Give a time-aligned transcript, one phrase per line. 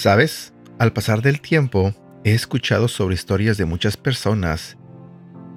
[0.00, 0.54] ¿Sabes?
[0.78, 1.92] Al pasar del tiempo,
[2.24, 4.78] he escuchado sobre historias de muchas personas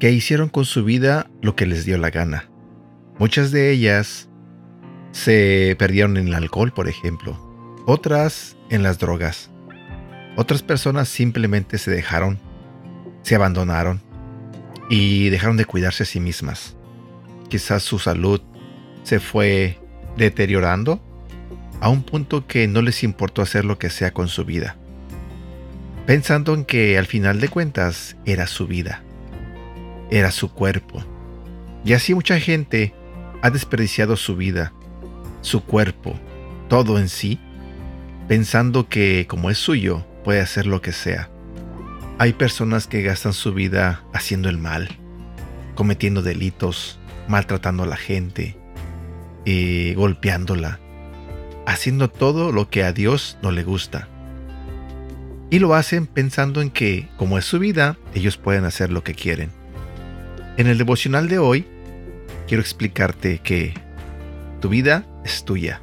[0.02, 2.50] que hicieron con su vida lo que les dio la gana.
[3.18, 4.28] Muchas de ellas
[5.14, 7.40] se perdieron en el alcohol, por ejemplo.
[7.88, 9.50] Otras en las drogas.
[10.36, 12.38] Otras personas simplemente se dejaron,
[13.22, 14.02] se abandonaron
[14.90, 16.76] y dejaron de cuidarse a sí mismas.
[17.48, 18.42] Quizás su salud
[19.04, 19.80] se fue
[20.18, 21.02] deteriorando
[21.84, 24.78] a un punto que no les importó hacer lo que sea con su vida,
[26.06, 29.04] pensando en que al final de cuentas era su vida,
[30.10, 31.04] era su cuerpo.
[31.84, 32.94] Y así mucha gente
[33.42, 34.72] ha desperdiciado su vida,
[35.42, 36.18] su cuerpo,
[36.70, 37.38] todo en sí,
[38.30, 41.30] pensando que como es suyo, puede hacer lo que sea.
[42.18, 44.88] Hay personas que gastan su vida haciendo el mal,
[45.76, 48.56] cometiendo delitos, maltratando a la gente,
[49.44, 50.80] y eh, golpeándola,
[51.66, 54.08] haciendo todo lo que a Dios no le gusta.
[55.50, 59.14] Y lo hacen pensando en que, como es su vida, ellos pueden hacer lo que
[59.14, 59.52] quieren.
[60.58, 61.68] En el devocional de hoy,
[62.48, 63.74] quiero explicarte que
[64.62, 65.82] tu vida es tuya,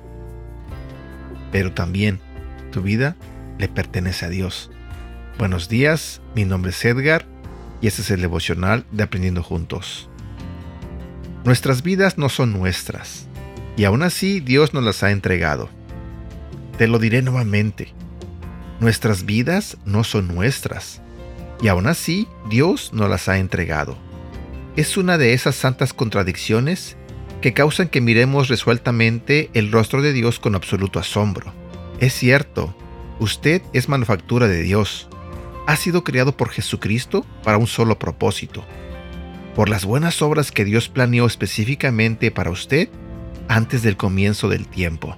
[1.52, 2.20] pero también
[2.72, 3.16] tu vida
[3.58, 4.70] le pertenece a Dios.
[5.38, 7.26] Buenos días, mi nombre es Edgar
[7.80, 10.08] y este es el devocional de Aprendiendo Juntos.
[11.44, 13.26] Nuestras vidas no son nuestras,
[13.80, 15.70] y aún así Dios nos las ha entregado.
[16.76, 17.94] Te lo diré nuevamente,
[18.78, 21.00] nuestras vidas no son nuestras,
[21.62, 23.96] y aún así Dios nos las ha entregado.
[24.76, 26.98] Es una de esas santas contradicciones
[27.40, 31.54] que causan que miremos resueltamente el rostro de Dios con absoluto asombro.
[32.00, 32.76] Es cierto,
[33.18, 35.08] usted es manufactura de Dios.
[35.66, 38.62] Ha sido creado por Jesucristo para un solo propósito.
[39.54, 42.90] Por las buenas obras que Dios planeó específicamente para usted
[43.50, 45.16] antes del comienzo del tiempo.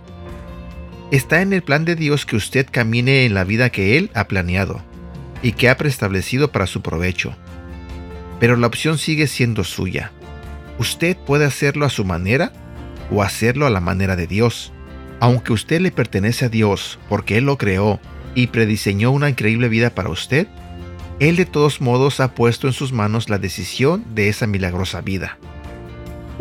[1.10, 4.26] Está en el plan de Dios que usted camine en la vida que Él ha
[4.26, 4.80] planeado
[5.42, 7.36] y que ha preestablecido para su provecho.
[8.40, 10.12] Pero la opción sigue siendo suya.
[10.78, 12.54] Usted puede hacerlo a su manera
[13.10, 14.72] o hacerlo a la manera de Dios.
[15.20, 18.00] Aunque usted le pertenece a Dios porque Él lo creó
[18.34, 20.48] y prediseñó una increíble vida para usted,
[21.20, 25.36] Él de todos modos ha puesto en sus manos la decisión de esa milagrosa vida.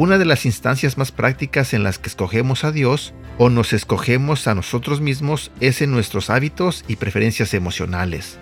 [0.02, 4.48] Una de las instancias más prácticas en las que escogemos a Dios o nos escogemos
[4.48, 8.40] a nosotros mismos es en nuestros hábitos y preferencias emocionales.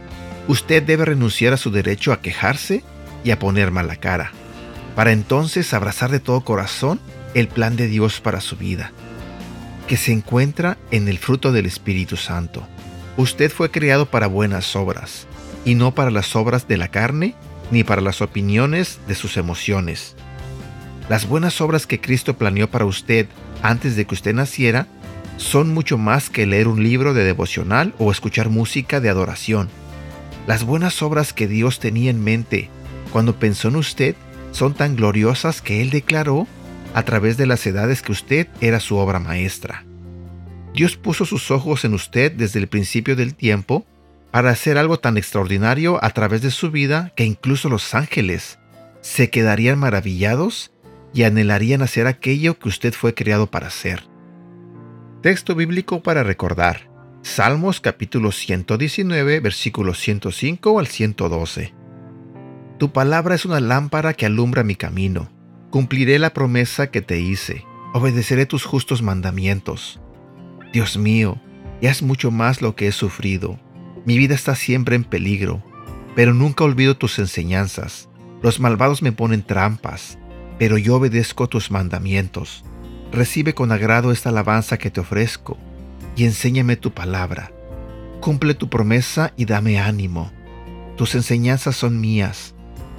[0.47, 2.81] Usted debe renunciar a su derecho a quejarse
[3.25, 4.31] y a poner mala cara,
[4.95, 7.01] para entonces abrazar de todo corazón
[7.33, 8.93] el plan de Dios para su vida,
[9.89, 12.65] que se encuentra en el fruto del Espíritu Santo.
[13.17, 15.27] Usted fue creado para buenas obras,
[15.65, 17.35] y no para las obras de la carne
[17.69, 20.15] ni para las opiniones de sus emociones.
[21.09, 23.25] Las buenas obras que Cristo planeó para usted
[23.63, 24.87] antes de que usted naciera
[25.37, 29.69] son mucho más que leer un libro de devocional o escuchar música de adoración.
[30.45, 32.69] Las buenas obras que Dios tenía en mente
[33.11, 34.15] cuando pensó en usted
[34.51, 36.47] son tan gloriosas que Él declaró
[36.93, 39.85] a través de las edades que usted era su obra maestra.
[40.75, 43.83] Dios puso sus ojos en usted desde el principio del tiempo
[44.29, 48.59] para hacer algo tan extraordinario a través de su vida que incluso los ángeles
[49.01, 50.71] se quedarían maravillados
[51.13, 54.03] y anhelarían hacer aquello que usted fue creado para hacer.
[55.21, 56.89] Texto bíblico para recordar.
[57.21, 61.73] Salmos capítulo 119 versículos 105 al 112.
[62.77, 65.29] Tu palabra es una lámpara que alumbra mi camino.
[65.69, 67.65] Cumpliré la promesa que te hice.
[67.93, 69.99] Obedeceré tus justos mandamientos.
[70.71, 71.41] Dios mío,
[71.81, 73.59] ya es mucho más lo que he sufrido.
[74.05, 75.63] Mi vida está siempre en peligro,
[76.15, 78.09] pero nunca olvido tus enseñanzas.
[78.41, 80.18] Los malvados me ponen trampas,
[80.59, 82.63] pero yo obedezco tus mandamientos.
[83.11, 85.57] Recibe con agrado esta alabanza que te ofrezco,
[86.15, 87.51] y enséñame tu palabra.
[88.19, 90.31] Cumple tu promesa y dame ánimo.
[90.97, 92.53] Tus enseñanzas son mías,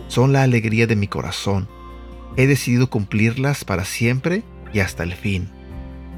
[0.08, 1.68] son la alegría de mi corazón.
[2.36, 4.42] He decidido cumplirlas para siempre
[4.72, 5.50] y hasta el fin.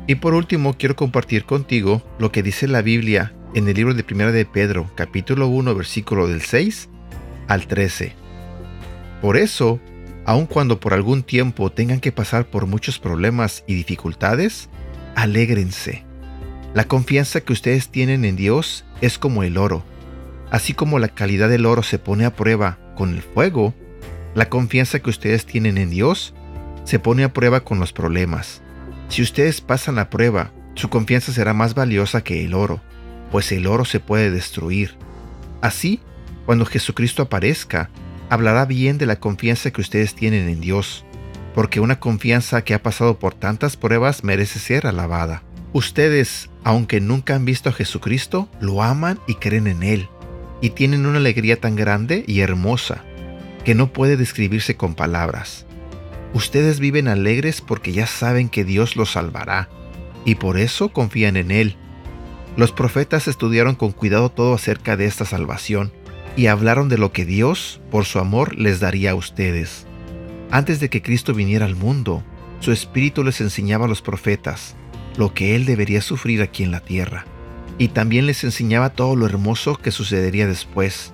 [0.07, 4.05] Y por último, quiero compartir contigo lo que dice la Biblia en el libro de
[4.05, 6.89] Primera de Pedro, capítulo 1, versículo del 6
[7.49, 8.15] al 13.
[9.21, 9.81] Por eso,
[10.25, 14.69] aun cuando por algún tiempo tengan que pasar por muchos problemas y dificultades,
[15.15, 16.05] alégrense.
[16.75, 19.85] La confianza que ustedes tienen en Dios es como el oro.
[20.51, 23.75] Así como la calidad del oro se pone a prueba con el fuego,
[24.35, 26.35] la confianza que ustedes tienen en Dios
[26.85, 28.63] se pone a prueba con los problemas.
[29.09, 32.81] Si ustedes pasan la prueba, su confianza será más valiosa que el oro,
[33.31, 34.97] pues el oro se puede destruir.
[35.61, 36.01] Así,
[36.47, 37.91] cuando Jesucristo aparezca,
[38.33, 41.05] hablará bien de la confianza que ustedes tienen en Dios,
[41.55, 45.43] porque una confianza que ha pasado por tantas pruebas merece ser alabada.
[45.75, 50.09] Ustedes, aunque nunca han visto a Jesucristo, lo aman y creen en Él,
[50.63, 53.05] y tienen una alegría tan grande y hermosa
[53.67, 55.67] que no puede describirse con palabras.
[56.33, 59.69] Ustedes viven alegres porque ya saben que Dios los salvará,
[60.25, 61.77] y por eso confían en Él.
[62.57, 65.93] Los profetas estudiaron con cuidado todo acerca de esta salvación,
[66.37, 69.87] y hablaron de lo que Dios, por su amor, les daría a ustedes.
[70.51, 72.23] Antes de que Cristo viniera al mundo,
[72.61, 74.77] su Espíritu les enseñaba a los profetas
[75.17, 77.27] lo que Él debería sufrir aquí en la tierra,
[77.79, 81.13] y también les enseñaba todo lo hermoso que sucedería después.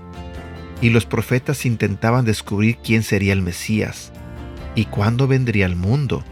[0.80, 4.12] Y los profetas intentaban descubrir quién sería el Mesías
[4.76, 6.22] y cuándo vendría al mundo.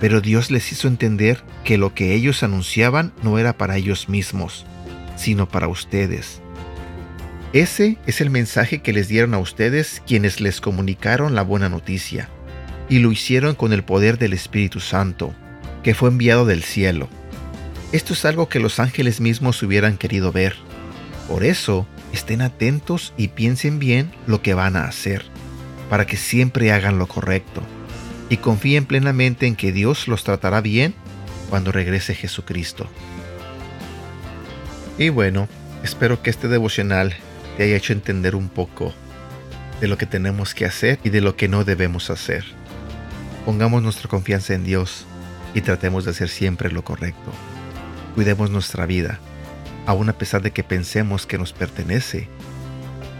[0.00, 4.64] Pero Dios les hizo entender que lo que ellos anunciaban no era para ellos mismos,
[5.16, 6.40] sino para ustedes
[7.52, 12.28] ese es el mensaje que les dieron a ustedes quienes les comunicaron la buena noticia,
[12.90, 15.32] y lo hicieron con el poder del Espíritu Santo,
[15.82, 17.08] que fue enviado del cielo.
[17.92, 20.56] Esto es algo que los ángeles mismos hubieran querido ver.
[21.26, 25.24] Por eso, estén atentos y piensen bien lo que van a hacer,
[25.88, 27.62] para que siempre hagan lo correcto,
[28.28, 30.94] y confíen plenamente en que Dios los tratará bien
[31.48, 32.86] cuando regrese Jesucristo.
[34.98, 35.48] Y bueno,
[35.82, 37.16] espero que este devocional
[37.58, 38.94] te haya hecho entender un poco
[39.80, 42.44] de lo que tenemos que hacer y de lo que no debemos hacer.
[43.44, 45.06] Pongamos nuestra confianza en Dios
[45.54, 47.32] y tratemos de hacer siempre lo correcto.
[48.14, 49.18] Cuidemos nuestra vida,
[49.86, 52.28] aun a pesar de que pensemos que nos pertenece.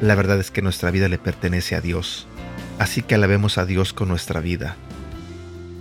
[0.00, 2.28] La verdad es que nuestra vida le pertenece a Dios,
[2.78, 4.76] así que alabemos a Dios con nuestra vida.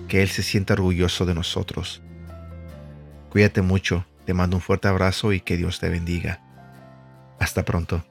[0.07, 2.01] Que Él se sienta orgulloso de nosotros.
[3.30, 6.42] Cuídate mucho, te mando un fuerte abrazo y que Dios te bendiga.
[7.39, 8.04] Hasta pronto.